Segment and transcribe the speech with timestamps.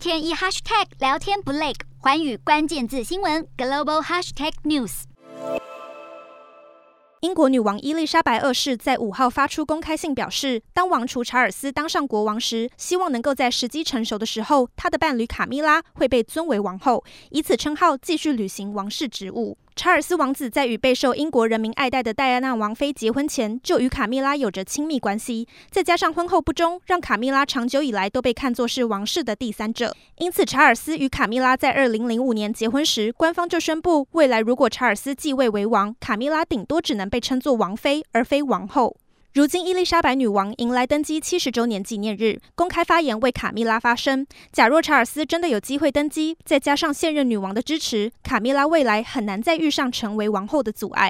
[0.00, 5.02] 天一 hashtag 聊天不累，寰宇关键字新闻 global hashtag news。
[7.20, 19.58] 英国女王伊丽莎白二世在五号发出公开信，表示，当王储查尔斯当上国王时，希望能够在时机成熟的时候，他的伴侣卡米拉会被尊为王后，以此称号继续履行王室职务。
[19.80, 25.48] 查尔斯王子在与备受英国人民爱戴的戴安娜王妃结婚前，就与卡米拉有着亲密关系。
[25.70, 29.96] 再加上婚后不忠，让卡米拉长久以来都被看作是王室的第三者。
[30.18, 38.94] 因此，查尔斯与卡米拉在二零零五年结婚时，官方就宣布，未来如果查尔斯继位为王，卡米拉顶多只能被称作王妃，而非王后。
[39.32, 44.26] 如今，伊丽莎白女王迎来登基七十周年纪念日，公开发言为卡米拉发声。
[44.50, 51.08] 假若查尔斯真的有机会登基，再加上现任女王的支持，卡米拉未来很难再遇上成为王后的阻碍。